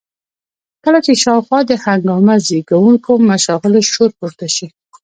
کله 0.83 0.99
چې 1.05 1.13
شاوخوا 1.23 1.59
د 1.69 1.71
هنګامه 1.83 2.35
زېږوونکو 2.47 3.11
مشاغلو 3.29 3.79
شور 3.91 4.09
پورته 4.19 4.47
شي. 4.55 4.67